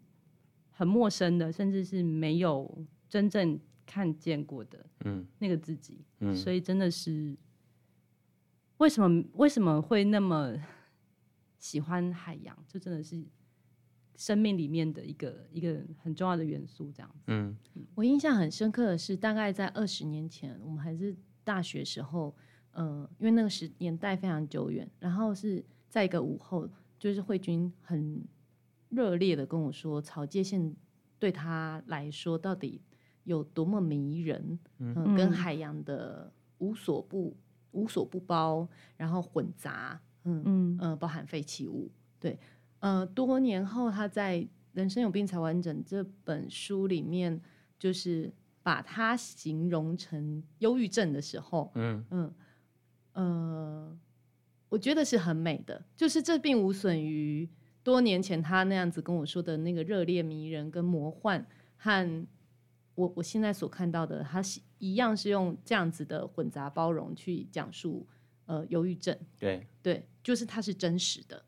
[0.81, 7.37] 很陌生的，甚至是没有真正看见过的，嗯，那个自己，嗯，所以真的是
[8.79, 10.57] 为什么为什么会那么
[11.59, 12.57] 喜欢海洋？
[12.67, 13.23] 这真的是
[14.17, 17.25] 生命里面的一个一个很重要的元素，这样子。
[17.27, 17.55] 嗯，
[17.95, 21.15] 我印象很深刻的是，大概在二十年前，我们还是
[21.45, 22.35] 大学时候，
[22.73, 26.67] 呃，因为那个时年代非常久远，然后是在一个午后。
[26.99, 28.23] 就是慧君很
[28.91, 30.77] 热烈的跟我说，草界线
[31.19, 32.83] 对他来说到底
[33.25, 37.37] 有多么迷人，嗯，呃、跟海洋的无所不
[37.71, 40.79] 无所不包，然后混杂，嗯嗯。
[40.81, 42.39] 呃，包含废弃物，对，
[42.81, 44.39] 呃，多年后他在
[44.73, 47.41] 《人生有病才完整》这本书里面，
[47.79, 52.05] 就是把它形容成忧郁症的时候，嗯。
[52.11, 52.35] 嗯
[53.15, 53.99] 呃。
[54.71, 57.51] 我觉得是很美的，就是这并无损于
[57.83, 61.45] 多年前他那样子跟我说的那个热烈迷人跟魔幻，
[61.77, 62.27] 和
[62.95, 68.07] 我我现在所看到的，他是一样是用这样子的混杂包容去讲述
[68.47, 69.67] 呃忧郁症，对。
[69.83, 71.43] 对，就是它是真实的，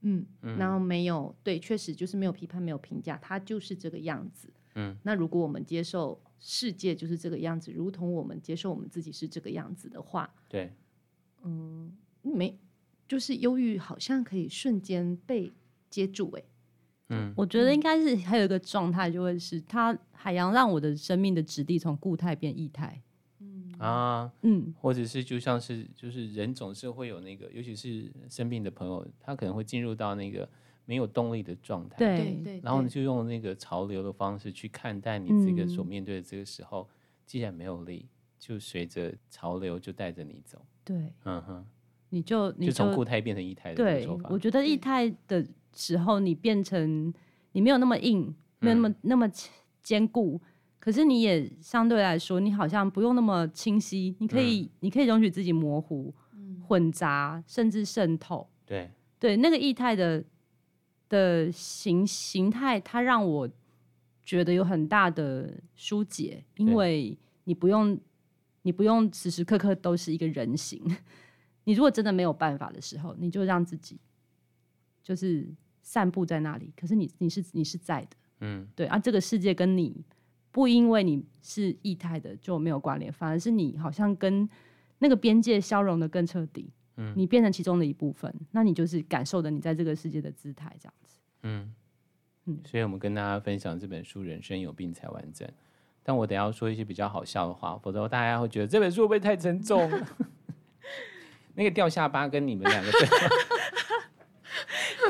[0.00, 0.56] 嗯，嗯。
[0.58, 10.72] 然后没有对，确实就是没有批判，没有评价，它就是这个样子，嗯，那如果我们接受世界就是这个样子，如同我们接受我们自己是这个样子的话，对，
[11.44, 11.96] 嗯。
[12.20, 12.58] 没，
[13.06, 15.50] 就是忧郁，好像可以瞬间被
[15.90, 16.42] 接住哎。
[17.10, 23.02] 嗯，我觉得应该是还有一个状态，就会是它海洋让我的生命的质地从固态变液态。
[23.40, 30.46] 嗯啊，嗯，或者是就像是就是人总是会有那个，尤其是生病的朋友，他可能会进入到那个
[30.84, 31.96] 没有动力的状态。
[31.96, 32.60] 对对。
[32.62, 38.06] 然后你就用那个潮流的方式去看待你这个所面对的这个时候，嗯、既然没有力，
[38.38, 40.60] 就随着潮流就带着你走。
[40.84, 41.66] 对，嗯哼。
[42.10, 47.12] 你就你就从固态变成液态的对，我觉得液态的时候，你变成
[47.52, 49.30] 你没有那么硬，没有那么、嗯、那么
[49.82, 50.40] 坚固，
[50.78, 58.48] 可是你也相对来说，你好像不用那么清晰，你可以、嗯、你可以容许自己模糊、嗯、混杂，甚至渗透。
[58.66, 58.90] 对。
[59.20, 60.24] 对，那个液态的
[61.08, 63.48] 的形形态，它让我
[64.22, 67.98] 觉得有很大的疏解，因为你不用
[68.62, 70.80] 你不用时时刻刻都是一个人形。
[71.64, 73.98] 你如果真的没有办法的时候，你就让自己
[75.08, 75.48] 就是
[75.80, 76.70] 散布在那里。
[76.76, 80.04] 可是你你是你是在的，嗯，对啊，这个世界跟你
[80.50, 84.46] 不因为你是异态的就没有关联，反而是你好像跟
[84.98, 91.74] 那个边界消融的更彻底，嗯，你变成其中的一部分，那你就是感受的你在这个世界的姿态，这样子，嗯
[92.44, 92.58] 嗯。
[92.66, 95.48] 所以我们跟大家分享这本书《人生有病才完整》，
[96.02, 99.90] 但我等下要说一些比较好笑的话，否则大家会觉得这本书会不会太沉重？
[101.54, 103.00] 那个掉下巴跟你们两个对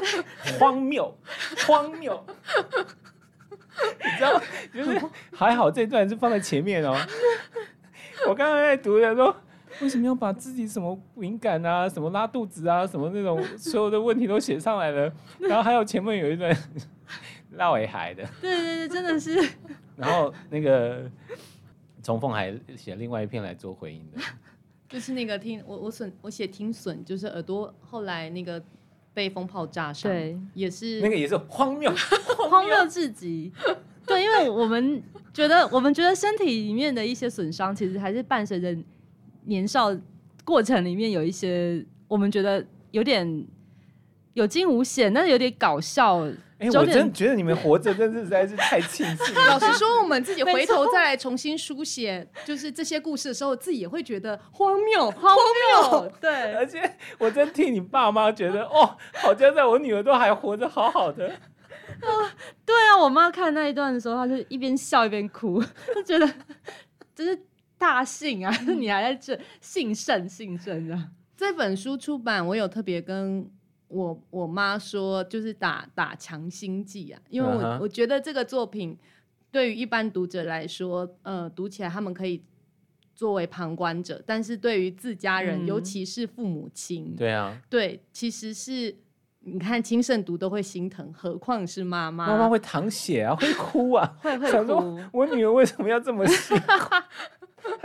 [0.59, 1.17] 荒谬，
[1.67, 2.25] 荒谬，
[4.05, 4.41] 你知道，
[4.73, 5.01] 就是
[5.33, 6.95] 还好这段是放在前面哦。
[8.29, 9.35] 我刚刚在读的时候，
[9.81, 15.13] 为什么要把自己什么敏感啊、什么拉肚子啊、什么那种所有的问题都写上来了？
[15.39, 16.55] 然后还有前面有一段
[17.51, 19.37] 绕尾海的，对对对，真的是。
[19.97, 21.09] 然后那个
[22.03, 24.21] 重凤还写另外一篇来做回应的。
[24.89, 28.63] 就是那个听我我损我写听损，就是耳朵后来那个
[29.19, 31.93] 被风炮炸伤，对，也是那个也是荒谬，
[32.49, 33.51] 荒谬至极。
[34.07, 35.03] 对，因为我们
[35.35, 38.73] 觉得我们觉得身体里面的一些损伤，其实还是伴随着
[39.47, 39.93] 年少
[40.45, 43.45] 过程里面有一些我们觉得有点
[44.35, 46.25] 有惊无险，但是有点搞笑。
[46.59, 49.47] 哎、欸，我真觉得你们活着真是实在是太庆幸了。
[49.47, 55.37] 老实说，我们自己回头再来重新书写，就是这些故事的时候，自己也会觉得荒谬，荒
[55.81, 56.13] 谬。
[56.21, 61.29] 对，而且我真替你爸妈觉得，哦，好像在我女儿都还活着好好的。
[61.29, 62.11] 啊，
[62.67, 65.63] 对啊，我妈看那一段的时候，她就一边笑一边哭，
[65.95, 66.29] 就觉得
[67.15, 67.41] 这是
[67.79, 68.53] 大幸啊！
[68.67, 71.09] 你还在这幸甚幸甚啊！
[71.37, 73.49] 这本书出版，我有特别跟
[73.89, 77.79] 我我妈说，就是打打强心剂啊，因为我、uh huh.
[77.81, 78.97] 我觉得这个作品
[79.51, 82.43] 对于一般读者来说，呃，读起来他们可以。
[83.19, 88.95] 作为旁观者，但是对于自家人，嗯、尤其是父母亲，对啊，对，其实是
[89.41, 95.01] 你看亲生读都会心疼，何况是妈妈，妈妈会淌血啊，会哭啊，会会哭。
[95.13, 96.95] 我女儿为什么要这么辛苦？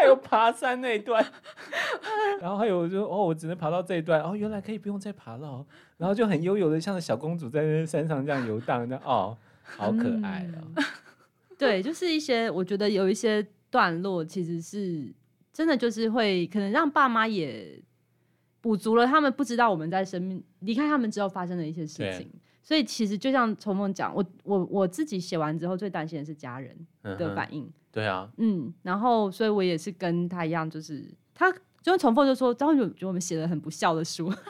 [0.04, 1.26] 还有爬山那一段，
[2.42, 5.66] 然后还有就哦，我只能爬到这一段，哦，原来可以不用再爬了，哦，
[5.98, 10.62] 然后就很悠游的，像小公主在那山上这样游荡，那哦，好可爱哦。
[10.76, 10.84] 嗯、
[11.58, 15.14] 对，就是一些我觉得有一些段落其实是。
[15.54, 17.80] 真的就是会可能让爸妈也
[18.60, 22.28] 补足了他们不知道我们在生命离开他们之后发生的一些事情，
[22.64, 27.72] 所以其实就像从梦讲，我我我自己写完之后最担心的是家人的反应。
[27.94, 31.50] 对啊，嗯，然后所以我也是跟他一样，就是他
[31.82, 34.34] 就是重复就说，张宇觉得我们写了很不孝的书。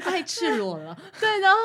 [0.00, 1.58] 太赤裸了，对，然后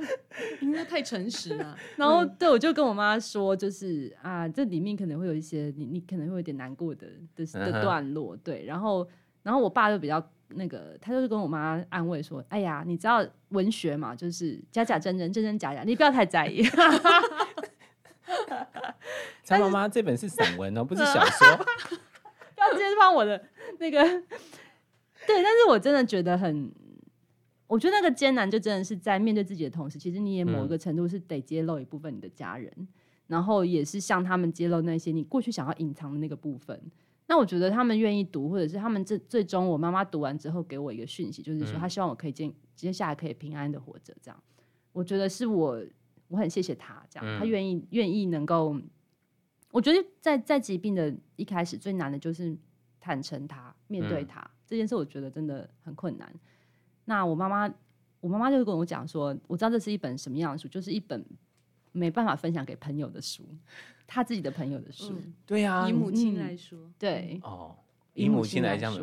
[0.60, 9.06] 应该太诚实了， 然后对，我就跟我妈说，就是啊，这里面可能会有一些你你可能会有点难过的的的段落，对，然后
[9.42, 16.62] 然后我爸就比较那个，他就是跟我妈安慰说，哎呀，你知道文学嘛，就是假假真真，真真假假，你不要太在意。
[19.44, 21.46] 张妈妈这本是散文哦， 不是小说，
[22.58, 23.42] 要直接放我的
[23.78, 26.72] 那个，对，但是我真的觉得很。
[27.68, 32.86] 我觉得那个艰难就真的是在面对自己的同时，其实你也某一个程度是得揭露一部分你的家人，嗯、
[33.26, 36.80] 然后也是向他们揭露那些你过去想要隐藏的那个部分。
[37.26, 44.14] 那我觉得他们愿意读，或者是他们这最终我妈妈读完之后给我一个讯息，就是说她希望我可以接接下来可以平安的活着。
[44.22, 44.40] 这样，
[44.92, 45.82] 我觉得是我
[46.28, 48.76] 我很谢谢他，这样他愿意愿意能够。
[49.72, 52.56] 我觉得在在疾病的一开始最难的就是
[52.98, 56.32] 坦诚他面对他、嗯、这件事，我觉得真的很困难。
[57.04, 57.72] 那我妈妈，
[58.20, 61.22] 我妈妈就跟我讲说，我知道这是一本什么样的书，就是一本
[61.92, 63.44] 没办法分享给朋友的书，
[64.06, 65.12] 他自己的朋友的书。
[65.14, 67.76] 嗯、对呀、啊，以母亲来说，嗯、对哦，
[68.14, 68.96] 以母亲来讲，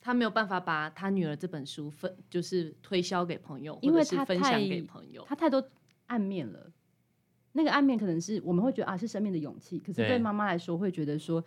[0.00, 5.66] 她没有办法把他女儿这本书分，就是推销给朋友，因为他分享给朋友，他太多
[6.06, 6.72] 暗面了。
[7.52, 11.44] 那个暗面可能是我们会觉得啊，是生命的勇气，可是对妈妈来说，会觉得说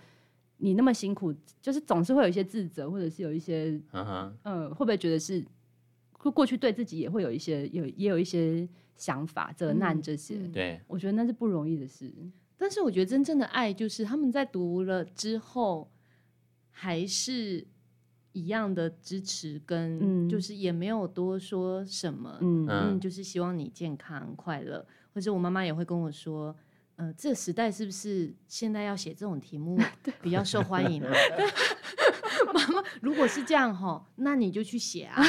[0.58, 5.46] 你那么辛苦，就是总是会有一些自责，或者是有一些，嗯会不会觉得是？
[6.34, 8.68] 过去对自己也会有一些有也有一些
[8.98, 12.12] 想法责难这些，嗯、对，我觉得那是不容易的事。
[12.58, 15.90] 但是我觉得真正的爱就是他们在读了之后，
[16.70, 17.66] 还是
[18.38, 24.86] 一样的支持，跟就是也没有多说什么，嗯，嗯，就是希望你健康快乐。
[25.14, 26.56] 或者我妈妈也会跟我说，
[26.96, 29.80] 呃，这个时代是不是现在要写这种题目
[30.22, 31.12] 比较受欢迎啊？
[32.54, 35.24] 妈妈，如果是这样哈，那你就去写啊。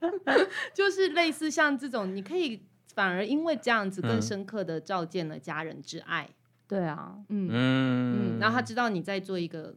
[0.74, 2.62] 就是类似像这种，你可以
[2.94, 6.28] 反而因为这样子更深刻的照见了家人之爱。
[6.68, 9.74] 对啊，嗯嗯嗯，然后他知道你在做一个，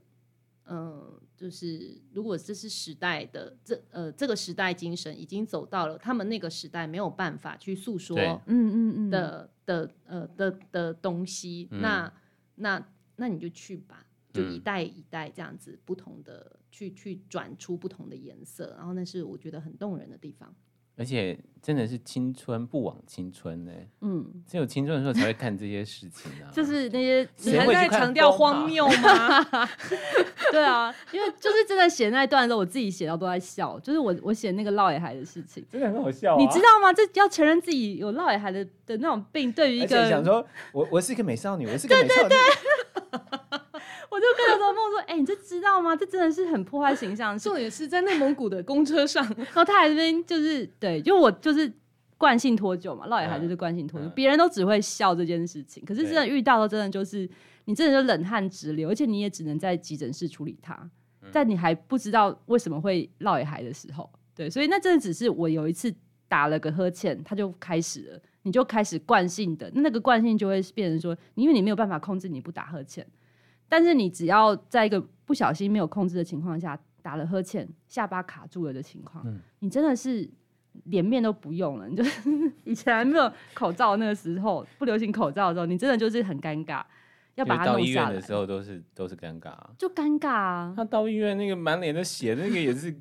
[0.65, 12.11] 呃，就是如果这是时代的这呃这个时代精神已经走到了他们那个时代没有办法去诉说，嗯嗯嗯的的呃的的东西，那
[12.55, 14.05] 那那你就去吧。
[14.31, 20.53] 就一代一代这样子不同的去去转出不同的颜色，然后那是我觉得很动人的地方。
[20.99, 23.71] 而且真的是青春不枉青春呢。
[24.01, 26.51] 嗯，只有青春的时候才会看这些事情啊。
[26.53, 29.67] 就是那些你还在强调荒谬吗？
[30.51, 33.79] 对啊，因为就是真的写那一段的时候，我自己写到都在笑。
[33.79, 36.37] 就是我我写那个落野孩的事情，真的很好笑啊。
[36.37, 36.91] 你知道吗？
[36.91, 42.29] 这要承认自己有落野孩的的那种病，对于一个想说我我是一个美少女，我是个美少女。
[42.29, 42.37] 对对
[43.11, 43.59] 对
[44.19, 45.95] 我就跟他说梦说，哎、欸，你这知道吗？
[45.95, 47.39] 这真的是很破坏形象。
[47.39, 51.71] 重点是在内蒙古的公车上， 然后他还这边就是对，就我就是
[52.17, 57.29] 惯性脱臼嘛，落野还就是惯性脱臼，别、嗯、人都只会笑这件事情，可是真的遇到了，真的就是
[57.63, 60.89] 你真的就冷汗直流，而且你也只能在急诊室处理它，
[61.31, 65.93] 在你还不知道为什么会落野孩的时候，对，所以那真的只是我有一次
[66.27, 73.05] 打了个呵欠，他就开始了，你就开始惯性的那个惯性就会变成说，因为你没有办法控制你不打呵欠。
[73.69, 80.29] 但是你只要在一个不小心没有控制的情况下打了呵欠，下巴卡住了的情况，嗯、你真的是
[80.85, 81.87] 脸面都不用了。
[81.87, 82.03] 你就
[82.65, 86.83] 以前还没有口罩那个时候，不流行口罩的时候，你真的就是很尴尬，
[87.35, 87.75] 要把它弄下来。
[87.75, 90.73] 到医院的时候都是都是尴尬，就尴尬啊。
[90.75, 92.93] 他到医院那个满脸的血，那个也是。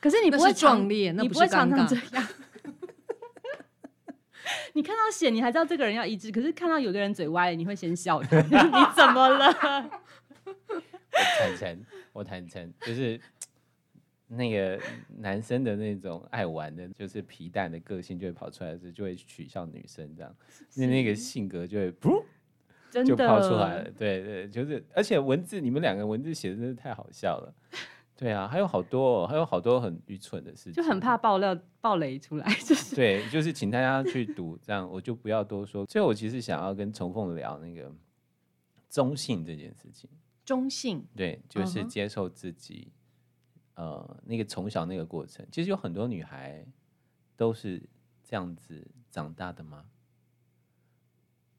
[0.00, 2.28] 可是你不会壮烈，你不会常常这样。
[4.74, 8.40] 你看到血，你还知道这个人要医治，可是看到有个人嘴歪了，你会先笑他。
[8.42, 8.50] 你
[8.96, 9.90] 怎么了？
[10.44, 13.18] 我坦诚，我坦诚，就是
[14.28, 14.78] 那个
[15.18, 20.36] 男生的那种爱玩的，就是皮蛋的个性就会跑出来的时候，就会取笑女生这样，
[20.74, 22.22] 那那个性格就会噗，
[23.04, 23.90] 就跑出来了。
[23.90, 27.54] 对对，就是，而且文字，你们两个文字写的真是太好笑了。
[28.16, 35.84] 对啊，还有好多、哦，还有好多很愚蠢的事情，就很怕爆料、爆雷出来，就是对，就是请大家去读，这样我就不要多说。
[35.84, 37.94] 所以我其实想要跟重凤聊那个
[38.88, 40.08] 中性这件事情。
[40.46, 42.90] 中性，对，就是接受自己，
[43.74, 46.64] 嗯、呃，那个从小那个过程，其实有很多女孩
[47.36, 47.86] 都是
[48.24, 49.84] 这样子长大的吗？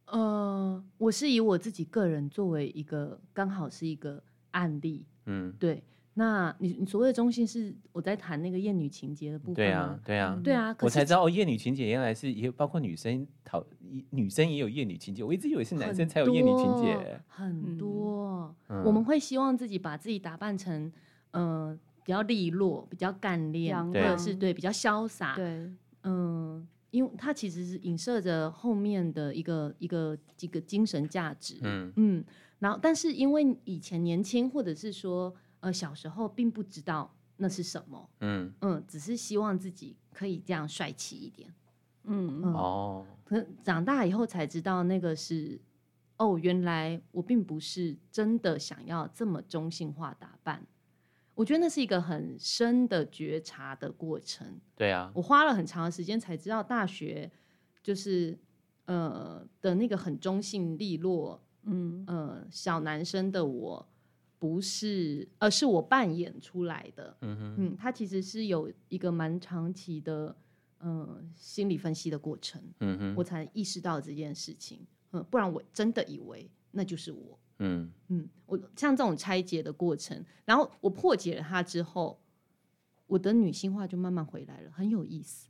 [0.05, 5.84] 呃，我是以我自己个人作为一个刚好是一个案例，嗯，对。
[6.20, 13.63] 那你你所谓的中性是我在谈那个厌女情节的部分，对啊，对啊，对啊，我才知道哦，厌女情节原来是也包括女生讨
[14.09, 18.51] 女生也有厌女情节，我一直以为是男生才有厌女情节，很多，
[18.84, 20.91] 我们会希望自己把自己打扮成
[21.30, 25.70] 呃比较利落、比较干练，或者是对比较潇洒，对，
[26.01, 31.93] 嗯，因为它其实是影射着后面的一个一个一个精神价值，嗯。
[31.95, 32.26] 嗯，
[32.57, 35.32] 然后但是因为以前年轻，或者是说。
[35.60, 38.53] 呃，小时候并不知道那是什么，嗯。
[38.62, 41.53] 嗯，只是希望自己可以这样帅气一点，
[42.03, 45.60] 嗯嗯哦，可长大以后才知道那个是，
[46.18, 50.66] 哦，原来我并不是真的想要这么中性化打扮，
[51.36, 54.60] 我觉得那是一个很深的觉察的过程。
[54.76, 57.30] 对啊，我花了很长的时间才知道大学
[57.84, 58.38] 就是
[58.86, 62.03] 呃的那个很中性利落，嗯。
[62.08, 63.88] 呃小男生的我。
[64.40, 67.18] 不是，而是我扮演出来的。
[67.22, 70.36] 嗯哼，嗯，他其实是有一个蛮长期的，
[70.78, 72.62] 呃，心理分析的过程。
[72.80, 74.86] 嗯哼，我才意识到这件事情。
[75.12, 77.40] 嗯，不然我真的以为那就是我。
[77.60, 82.20] 嗯嗯，我像这种拆解的过程，然后我破解了它之后，
[83.08, 85.48] 我的女性化就慢慢回来了，很有意思。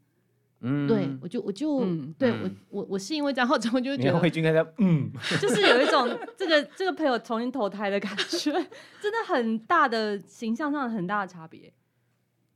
[0.61, 8.51] 嗯，对，我就我就、嗯、对我我我是因为这样，后之后就觉得慧君在嗯， 就是有一种这个这个朋友重新投胎的感觉，
[8.99, 11.71] 真的很大的形象上很大的差别。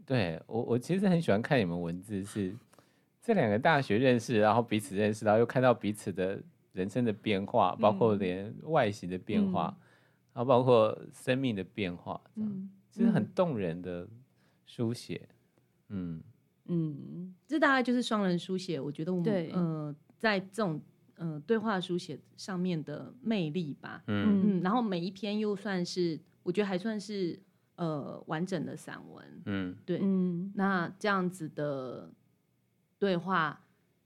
[0.04, 2.56] 对我我其实很喜欢看你们文字，是
[3.22, 6.42] 这两个大学认识，然后彼此认识，然后又看到彼此的
[6.74, 9.82] 人生的变化，包括连外形的变化，嗯、
[10.34, 14.08] 然后包括生命的变化，嗯，其实很动人的
[14.66, 15.22] 书写，
[15.90, 16.20] 嗯。
[16.74, 18.80] 嗯，这大概就是双人书写。
[18.80, 20.82] 我觉得我们对呃，在这种
[21.16, 24.02] 呃对话书写上面的魅力吧。
[24.08, 27.38] 嗯嗯，然后每一篇又算是，我觉得还算是
[27.76, 29.42] 呃完整的散文。
[29.46, 30.00] 嗯，对。
[30.02, 32.10] 嗯，那这样子的
[32.98, 33.62] 对话，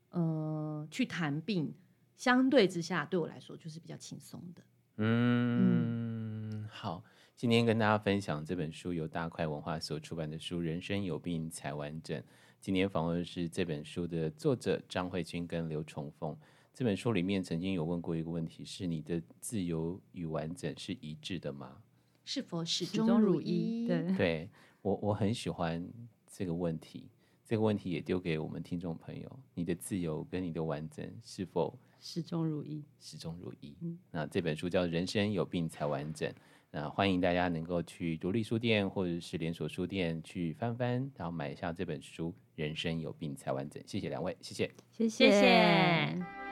[0.09, 1.71] 呃，去谈病，
[2.15, 4.63] 相对之下对我来说就是比较轻松的。
[4.97, 7.03] 嗯，嗯好，
[7.35, 12.19] 今天跟大家分享这本书，由大块文化所出版的书《人生有病才完整》。
[12.61, 16.35] 今天访问的是这本书的作者张慧君跟刘崇凤。
[16.73, 21.77] 这本书里面曾经有问过一个问题：是你的自由与完整是一致的吗？
[22.25, 23.87] 是否始终如一？
[23.87, 24.49] 对，对
[24.81, 25.87] 我我很喜欢
[26.27, 27.07] 这个问题。
[27.45, 32.83] 这个问题也丢给我们听众朋友：你的自由跟你的完整是否始终如一？
[32.99, 33.75] 始终如一。
[33.81, 36.27] 嗯，那这本书叫《人生有病才完整》。
[36.75, 43.81] 那欢迎大家能够去独立书店或者是连锁书店去翻翻，然后买一下这本书《人生有病才完整》。
[43.89, 45.31] 谢谢两位，谢谢，谢谢。
[45.31, 46.44] 谢谢。